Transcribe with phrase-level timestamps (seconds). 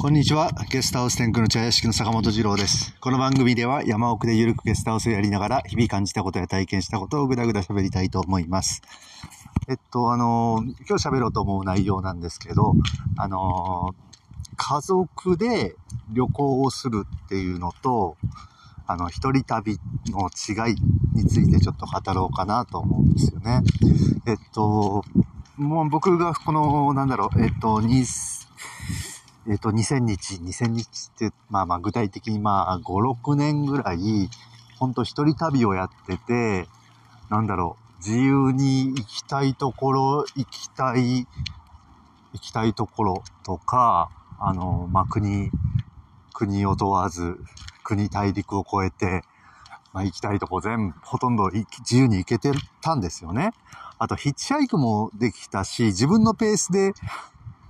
[0.00, 0.52] こんにちは。
[0.70, 2.94] ゲストハウス天空の茶屋敷の坂本二郎です。
[3.00, 8.80] この番組では山奥でゆるくゲストハウスをやりながら日々感じたことや体験したことをぐだぐだ喋りたいと思います。
[9.68, 12.74] えっと、あの今日喋ろうと思う内容なんですけど、
[13.16, 13.92] あの
[14.56, 15.74] 家族で
[16.12, 18.16] 旅行をするっていうのと、
[18.86, 20.76] あの、一人旅の違い
[21.12, 23.62] についてちょっと語ろうかなと思うんですよね。
[24.28, 25.04] えっと、
[25.56, 27.80] もう僕がこの、なんだろう、えっと、
[29.50, 34.28] えっと、2000日、2000日って、まあまあ具体的にまあ5、6年ぐらい、
[34.78, 36.68] ほんと一人旅をやってて、
[37.30, 41.26] なんだろう、自由に行きたいところ、行きたい、
[42.34, 45.50] 行きたいところとか、あの、まあ国、
[46.34, 47.38] 国を問わず、
[47.84, 49.22] 国大陸を越えて、
[49.94, 53.52] まあ行きたいとこ全部、ほとんど自由に行けてたんですよね。
[53.98, 56.92] あとヒッチハイクもできたし、自分のペースで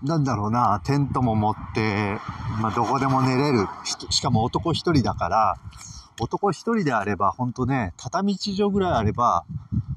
[0.02, 2.18] なんだろうな、テントも持って、
[2.60, 3.66] まあ、どこでも寝れる。
[4.10, 5.56] しかも男一人だから、
[6.20, 9.44] 男一人であれば、ほんとね、畳一畳ぐらいあれば、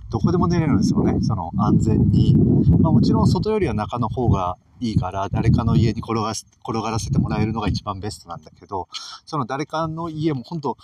[0.09, 1.19] どこでも寝れるんですよね。
[1.21, 2.35] その安全に。
[2.79, 8.87] まあもちろん外よりは中の方がいいから、誰かの家に転が、転がらせてもらえるのが一番ベストなんだけど、
[9.25, 10.77] その誰かの家も本当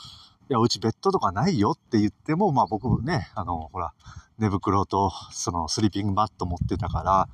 [0.50, 3.94] いや、うちベッドとかないよって言っても、まあ僕ね、あの、ほら、
[4.38, 7.30] 寝袋と、そのスリーピングマット持ってたから、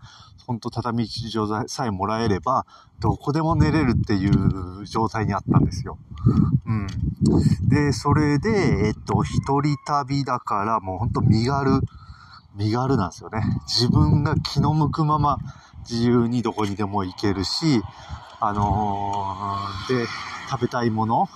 [0.47, 2.65] ほんと畳一畳さえもらえれば、
[2.99, 5.99] どこでも寝れるっていう状態にあったんですよ。
[6.65, 6.87] うん。
[7.69, 8.49] で、それで、
[8.87, 11.81] えっと、一人旅だから、もうほんと身軽、
[12.55, 13.43] 身軽なんですよね。
[13.67, 15.39] 自分が気の向くまま
[15.87, 17.83] 自由にどこにでも行けるし、
[18.39, 20.07] あのーで、
[20.49, 21.29] 食べたいもの、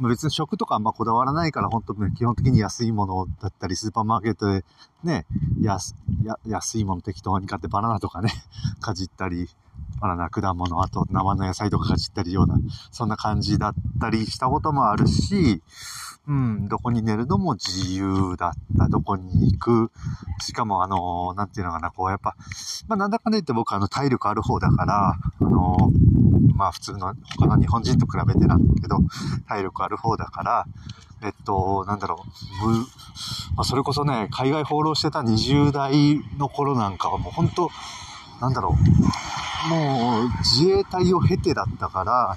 [0.00, 4.64] 別に食とかあんまこだわらないから、本当に基本的に安いものだったり、スーパーマーケットで
[5.04, 5.26] ね、
[5.60, 5.94] 安
[6.46, 8.30] 安いもの適当に買ってバナナとかね、
[8.80, 9.48] かじったり、
[10.00, 12.56] バナナ、果物、あと生の野菜とかかじったりような、
[12.90, 15.62] そんな感じだったりしたこともあるし、
[16.28, 19.90] うん、どこに寝るのも自由だった、どこに行く。
[20.40, 22.36] しかもあの、なんていうのかな、こうやっぱ、
[22.86, 25.90] まあなんだかんだ言って僕あの体力ある方だから、あの、
[26.54, 28.98] まあ普通の他の日本人と比べてなんだけど、
[29.48, 30.66] 体力ある方だから、
[31.22, 32.24] えっと、なんだろ
[32.64, 32.78] う、む、
[33.56, 37.70] まあ、それこそね、海外放浪してた20代の頃なんかはもう本当
[38.40, 38.76] なんだろ
[39.68, 42.36] う、もう自衛隊を経てだったから、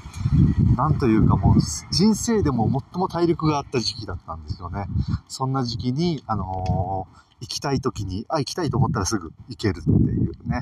[0.75, 1.55] なんというかもう
[1.91, 4.85] 人生でも最も体力があった時期だったんですよね。
[5.27, 10.62] そんな時期に、あのー行きたい時に、あ、行きたいと思ったらすぐ行けるっていうね。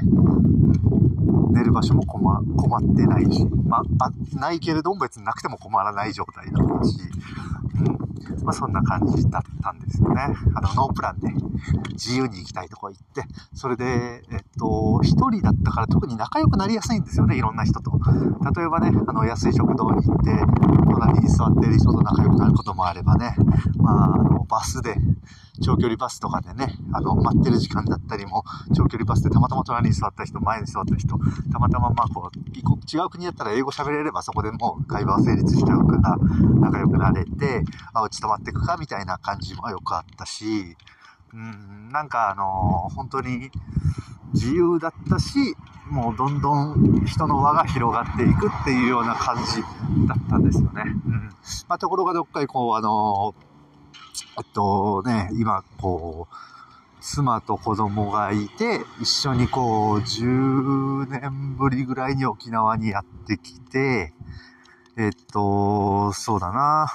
[1.52, 2.24] 寝る場所も困
[2.56, 6.98] 困ってないし、まあ、あ、ないけれども別になくても困らない状態だったし、
[7.76, 8.03] うん。
[8.44, 10.22] まあそんな感じだったんですよね。
[10.56, 11.30] あの、ノープランで
[11.92, 13.24] 自由に行きたいとこ行って、
[13.54, 17.92] それで、えっと、一人だったから特に仲良くなりやすいんですよね、いろんな人と。
[18.56, 20.32] 例えばね、あの、安い食堂に行って、
[20.92, 23.36] 隣に座っている人と仲良くなることもあればね、
[23.78, 24.96] まあ、あの、バスで、
[25.62, 28.44] 長距離バスとかでね、あの、待ってる時間だったりも、
[28.76, 31.18] 長距離バスでたまたま隣に座った人、前に座った人、
[31.52, 32.38] たまたままあこう、
[32.96, 36.18] 違う国だったら英語喋れればそこでもう会話は成立しちゃうから、
[36.60, 37.64] 仲良くなれて、
[37.94, 40.78] あ、うち泊まっていくかみたいな感じもよくあったし、
[41.34, 43.50] うん、なんかあの本当に
[44.34, 45.56] 自由だったし、
[45.90, 49.62] もうどんどん人の輪が広がっていくっていうような感じ
[50.08, 50.84] だったんですよね。
[50.86, 51.30] うん。
[51.68, 53.36] まあ、ところがどっかにこう、あの
[54.38, 56.36] えっとね、今こう、
[57.02, 64.14] 妻と子供がいて、一緒にこう、10年ぶりぐらいに沖縄にやってきて、
[64.98, 66.88] えっと、そうだな。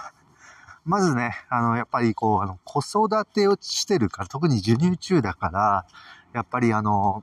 [0.88, 5.86] まずね、あの、やっぱりこう、あの、子育てをしてるから、特に授乳中だから、
[6.32, 7.22] やっぱりあの、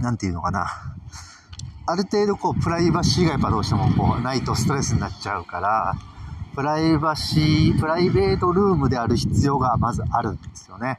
[0.00, 0.66] なんていうのかな。
[1.86, 5.94] ある程度こう、プライバシーがやっぱどうしてもこう、ないとストレスになっちゃうから、
[6.56, 10.98] プライバシー、プライベートルームである必要がまずあるんですよね。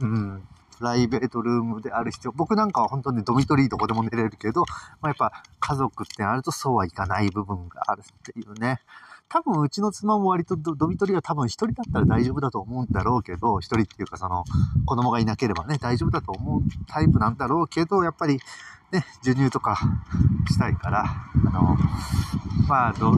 [0.00, 0.42] うん。
[0.76, 2.32] プライベートルームである必要。
[2.32, 4.66] 僕なんかは本当にドミトリーどこでも寝れるけど、
[5.00, 8.04] まあ、やっぱ家族ってなるとそうはいかない部分があるっ
[8.34, 8.80] ていうね。
[9.28, 14.44] 多分うちの妻も割とドミトリが多分一人だったら大丈夫だと思うんだろうけど、一人っていうかその
[14.86, 18.40] 子供がいなければね、大丈夫だと思うタイプなんだろうけど、やっぱり
[18.92, 19.78] ね、授乳とか
[20.48, 21.76] したいから、あの、
[22.68, 23.16] まあ、ど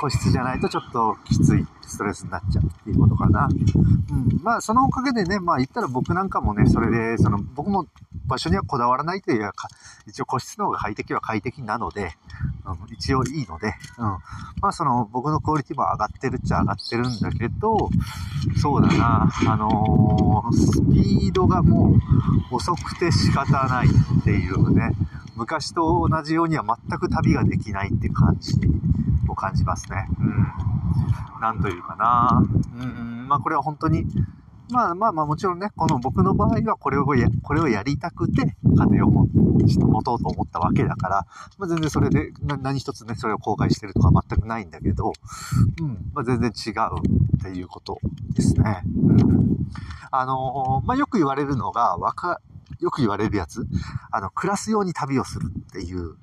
[0.00, 3.48] 個室じゃないとちょっときついストレスになっちゃうっていうことかな。
[3.48, 4.40] うん。
[4.42, 7.86] まあ、そのおかげでね、まあ言ったら僕なんかもね、それで、その、僕も
[8.26, 9.68] 場所にはこだわらないというか、
[10.06, 12.14] 一応個室の方が快適は快適なので、
[12.64, 14.04] うん、一応いいので、うん。
[14.60, 17.90] まあその、僕のクオリティも上がってるっちゃ上がってるんだけど、
[18.60, 21.94] そうだな、あのースピードがも
[22.50, 24.92] う遅くて仕方ないっていうね、
[25.42, 28.52] 昔と同じようには全く旅ができないっていう感じ
[29.28, 30.06] を感じますね。
[30.20, 30.46] うん。
[31.40, 32.42] なんというかな。
[32.76, 34.06] うん、まあこれは本当に、
[34.70, 39.26] まあまあまあもちろんね、この僕の場合はこれをや、これをやりたくて金を持
[40.04, 41.26] とうと思ったわけだから、
[41.58, 45.12] まあ全然それで何一つね、それを後悔してるとか全くないんだけど、
[45.80, 46.72] うん、まあ全然違う
[47.38, 47.98] っていうこと
[48.32, 48.82] ですね。
[48.84, 49.56] うん。
[50.12, 51.96] あのー、まあよく言われるのが、
[52.82, 53.66] よく言われるやつ、
[54.10, 56.16] あの、暮らすように旅をするっていう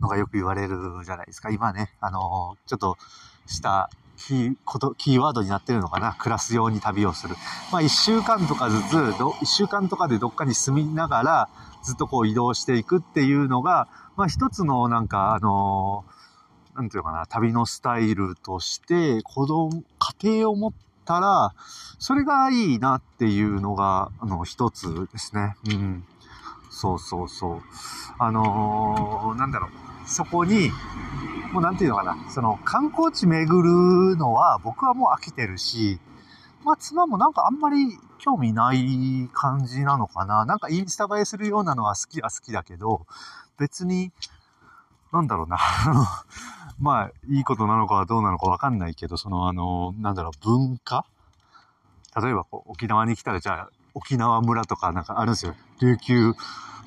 [0.00, 1.50] のがよく言われるじゃないですか。
[1.50, 2.98] 今ね、あの、ちょっと
[3.46, 6.14] したキー、こと、キーワードになってるのかな。
[6.14, 7.36] 暮らすように旅をする。
[7.70, 11.48] まあ一週間とかずつ、一週間とかでどっかに住みながら、
[11.82, 19.82] ずっとこう移動していくっていうのが、まあ一つのなんか、あのー、なんていうのかな、旅のスタイルとして、子供、
[20.20, 20.72] 家庭を持っ
[21.04, 21.54] たら、
[21.98, 25.56] それがいいなっていうのが、あの、一つですね。
[25.68, 26.04] うん。
[26.70, 27.62] そうそうそう。
[28.18, 29.70] あのー、なんだろう。
[30.06, 30.70] そこに、
[31.52, 36.00] もうなんていうのかな、その観光地巡るのは僕はもう飽きてるし、
[36.64, 40.44] まあ妻もなんかあんまり興味ない感じなのかな。
[40.44, 43.06] なんかインスタ映えするようなのは好きは好きだけど、
[43.58, 44.12] 別に、
[45.12, 45.58] なんだろうな。
[46.82, 51.06] まあ、いいことなのかどうなのかわかんないけど、そのあの、なんだろう、文化？
[52.20, 55.54] 例えばこう沖縄に来たらじゃあ、沖縄村とかなんかあるんですよ。
[55.80, 56.34] 琉球、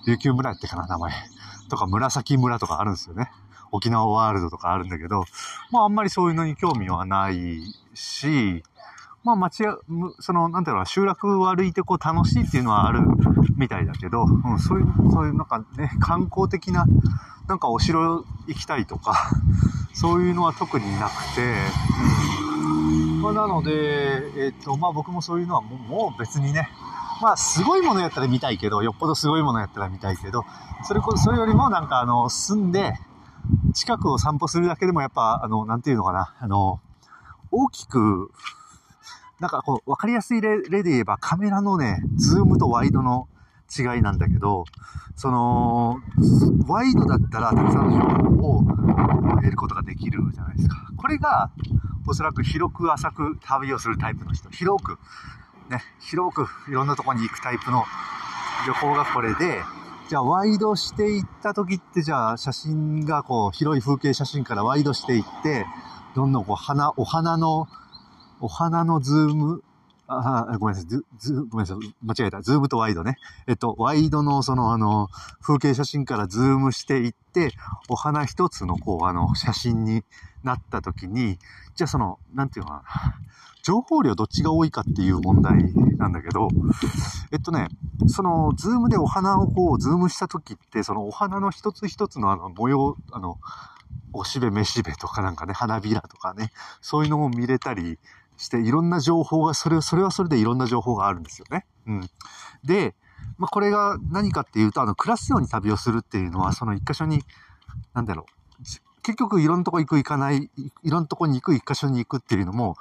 [0.05, 1.13] 琉球村ってかな、名前。
[1.69, 3.31] とか紫村とかあるんですよね。
[3.71, 5.23] 沖縄ワールドとかあるんだけど、
[5.71, 7.61] まああんまりそういうのに興味はない
[7.93, 8.63] し、
[9.23, 9.77] まあ町や、
[10.19, 12.99] その、なんていうの、集落を歩いてこう楽しいっていうのはある
[13.55, 16.85] みたいだけど、うん、そういう、そういうなんかね、観光的な、
[17.47, 19.31] なんかお城行きたいとか、
[19.95, 21.55] そういうのは特になくて、
[22.53, 23.21] うん。
[23.21, 26.67] まあなので、えっ、と、まあ僕もそういうのはももう別にね、
[27.21, 30.43] まあすごいものやったら見たいけど、よっぽどすごいものやったら見たいけど、
[30.83, 32.93] それこそ、それよりもなんかあの、住んで、
[33.73, 36.81] 近くを散歩するだけでもやっぱ、あの、なんていうのかな、あの、
[37.51, 38.31] 大きく、
[39.39, 43.27] なんかこう、わかりやすい例で言えばカメラのね、ズームとワイドの
[43.77, 44.65] 違いなんだけど、
[45.15, 45.97] その、
[46.67, 48.01] ワイドだったらたくさんの情
[48.41, 48.63] 報を
[49.35, 50.75] 得ることができるじゃないですか。
[50.97, 51.49] これが、
[52.07, 54.99] おそらく広く浅く旅をするタイプの人、広く、
[55.69, 57.83] ね、広くいろんなとこに行くタイプの
[58.67, 59.61] 旅行がこれで、
[60.07, 65.65] じゃあワイドしていった時って、じゃあ写真がこう、広い風景写真からワイドしていって、
[66.15, 67.67] どんどんこう、花、お花の、
[68.39, 69.63] お花のズーム、
[70.07, 72.41] あ、ごめんなさい、ズ、ズ、ごめんなさい、間違えた。
[72.41, 73.17] ズームとワイドね。
[73.47, 75.09] えっと、ワイドのそのあの、
[75.41, 77.51] 風景写真からズームしていって、
[77.89, 80.03] お花一つのこう、あの、写真に
[80.43, 81.39] なった時に、
[81.75, 82.83] じゃあその、なんていうのかな。
[83.63, 86.49] 情報量どっちが多いかっていう問題なんだけど、
[87.31, 87.69] えっとね、
[88.07, 93.39] その、ズームでお花をこう、ズームした時って、そのお花の一つ一つのあの、模様、あの、
[94.13, 97.97] おしべ、めしべとかなんかね、花びらとかね、そういうのも見れたり
[98.37, 101.65] して、いろんな情報が、それ、それはそれでいろんな情報があるんですよね。
[101.87, 102.09] うん。
[102.63, 102.95] で、
[103.37, 107.23] まあ、これが何かっていうと、あの、暮らすように旅をするっていうのは、その一箇所に、
[107.93, 108.61] なんだろう、
[109.01, 110.49] 結局いろんなとこ行く行かない、
[110.83, 112.75] いろんなとこに行く一箇所に行くっていうのも、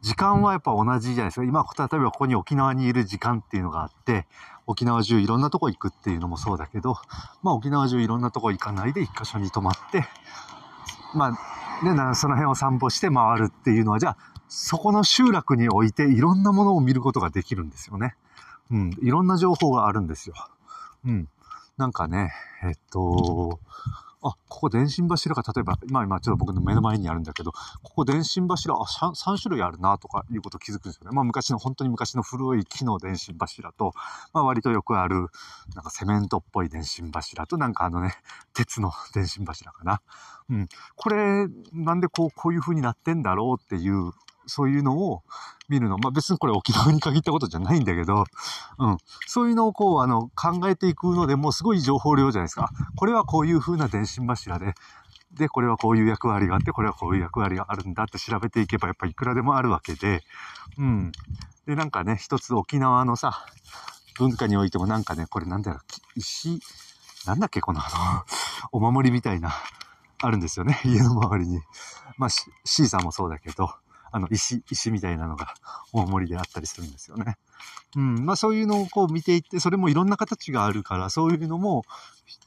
[0.00, 1.44] 時間はやっぱ同じじゃないですか。
[1.44, 4.26] 今、例えばここに沖縄にいる時間っていうのがあって、
[4.66, 6.96] 沖縄中いろんなとこ行くっていうのもそうだけど、
[7.42, 10.04] まあ沖縄中いろんなとこ行かないで一箇所に泊まって、
[11.14, 11.38] まあ、
[11.82, 14.16] ね、その辺を散歩して回るっていうのは、じゃあ、
[14.48, 18.14] そこの集落においていろんなものを見ることができるんですよね。
[18.70, 20.34] うん、いろんな情報があるんですよ。
[21.04, 21.28] うん。
[21.76, 22.32] なんかね、
[22.64, 23.60] えっと、
[24.28, 31.14] あ、ここ電信柱が例えば、今今ちょっと僕の目の前にあるんだけど、ここ電信柱、あ、3, 3種類あるなとかいうこと気づくんですよね。
[31.14, 33.92] まあ昔の、本当に昔の古い木の電信柱と、
[34.32, 35.28] まあ割とよくある、
[35.74, 38.14] なんかセメントっぽい電信柱と、なんかあのね、
[38.54, 40.00] 鉄の電信柱かな。
[40.48, 40.68] うん。
[40.94, 44.12] これ、なんでこう、こういう風になってんだろうっていう
[44.46, 45.22] そういうのを
[45.68, 45.98] 見るの。
[45.98, 48.24] まあ別にこれ沖縄に限ったことじゃないんだけど、
[48.78, 48.98] うん。
[49.26, 52.70] そういうのをこう、あの、考えていくのでもうすごい情報量じゃないですか。
[52.96, 54.74] これはこういう風な電信柱で、
[55.32, 60.22] で、これはこういう役割があって、これはこういう役割があるんだって調べていけばやっぱいくらでもあるわけで、
[60.78, 61.12] うん。
[61.66, 63.44] で、なんかね、一つ沖縄のさ、
[64.18, 65.80] 文化においてもなんかね、これなんだろう、
[66.14, 66.60] 石、
[67.26, 68.24] なんだっけ、このあ
[68.70, 69.52] の、お守りみたいな、
[70.22, 70.80] あるんですよね。
[70.84, 71.60] 家の周りに。
[72.16, 72.30] まあ、
[72.64, 73.70] C さんもそうだけど、
[74.16, 75.52] あの、石、石みたいなのが
[75.92, 77.36] 大盛りであったりするんですよね。
[77.94, 78.24] うん。
[78.24, 81.84] まあそういうのをこう見ていって、それもいろんな形があるから、そういうのも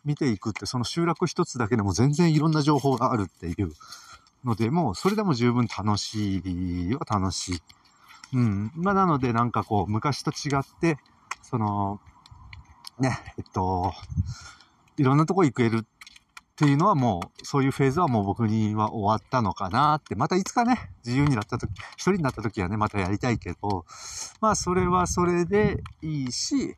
[0.04, 3.72] 見ていくって、その集落一つだけでも全然いろんな情報があるっていう
[4.44, 7.62] ので、もうそれでも十分楽しいは楽しい。
[8.34, 8.72] うん。
[8.76, 10.98] まあなのでなんかこう、昔と違って、
[11.44, 12.00] その、
[12.98, 13.94] ね、えっと、
[14.98, 15.99] いろんなとこ行けるっ
[16.60, 23.86] っていうのはもう、そういうフェーズはもう僕には終わったのかなって、またいつかね、自由になった時、一人になった時はね、またやりたいけど、
[24.42, 26.75] まあそれはそれでいいし、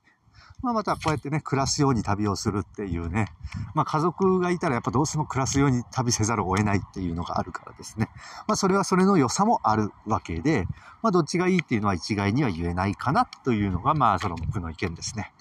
[0.61, 3.29] まあまたこうやってね、暮らすように旅をするっていうね、
[3.73, 8.07] まあ家族がいたらやっぱどうしても暮らすように旅せざるを得ないっていうのがあるからですね。
[8.47, 10.67] まあそれはそれの良さもあるわけで、
[11.01, 15.31] まあどっちがいいっていうのは一概には言えないかなというのが、まあその僕の意見ですね。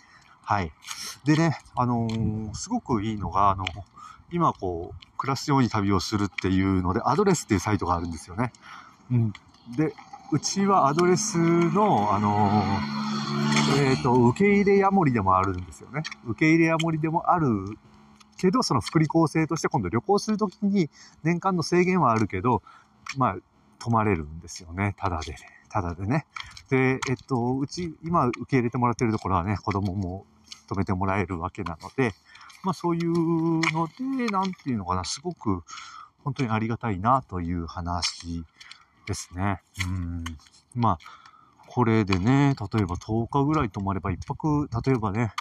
[0.41, 0.73] はい。
[1.27, 3.67] でね、あのー、すごくいいのが、あの、
[4.33, 8.53] 今こう、暮らすように旅をするっていうので、アドレスっていうサイトがあるんですよね。
[9.11, 9.33] うん。
[9.77, 9.95] で、
[10.33, 16.03] うちはアドレスの、あのー、えっ、ー、と、受け入れヤモリでもあるんですよね。
[16.27, 17.79] 受け入れヤモリでもある
[18.39, 20.89] けど、その福利厚生として今度旅行するときに
[21.23, 22.63] 年間の制限はあるけど、
[23.17, 23.37] まあ、
[23.79, 24.95] 泊まれるんですよね。
[24.99, 26.27] ただで、ね、ただでね。
[26.69, 30.25] で、えっと、うち、今受け入れてもらってるところはね、子供も
[30.69, 32.15] 止めてもらえるわけなので、
[32.63, 33.89] まあそういうの
[34.19, 35.63] で、なんていうのかな、すごく
[36.25, 38.45] 本当にありがたいなという話
[39.07, 39.61] ですね。
[39.87, 40.25] うん。
[40.75, 40.99] まあ、
[41.67, 45.33] これでね、例えば10日ぐらい泊まれば一泊、例えばね、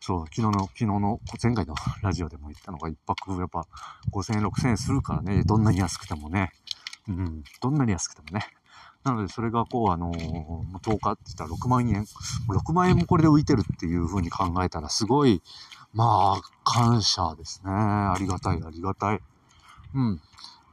[0.00, 3.66] そう、昨日の、昨日の、前回のラジオでも言ったのが一泊やっぱ
[4.12, 6.52] 5000円、6000円するからね、どんなに安くてもね。
[7.08, 8.46] うん、どんなに安くてもね。
[9.02, 10.18] なので、それがこう、あのー、
[10.82, 12.04] 10日って言ったら6万円。
[12.48, 15.42] 6万円もこれで浮いてるっていう風に考えたら、すごい、
[15.96, 17.72] まあ、感謝ですね。
[17.72, 19.20] ありがたい、ありがたい。
[19.94, 20.20] うん。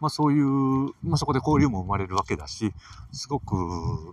[0.02, 2.74] まあそういう、まあそこで交流も生まれるわけだし、
[3.14, 3.56] すごく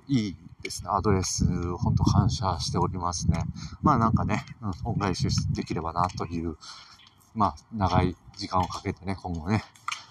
[0.07, 0.91] いいですね。
[0.93, 1.45] アドレス、
[1.79, 3.43] ほんと感謝しておりますね。
[3.83, 4.47] まあなんかね、
[4.85, 6.57] 恩返しできればなという、
[7.35, 9.65] まあ長い時間をかけてね、今後ね、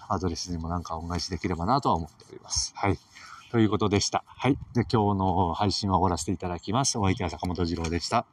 [0.06, 2.74] アドレスにもなんか恩返しできればなとは思っております。
[2.76, 2.98] はい。
[3.50, 4.22] ということでした。
[4.26, 4.58] はい。
[4.74, 6.98] で、今日の配信は終わらせていただきます。
[6.98, 8.26] お相手は坂本二郎でした。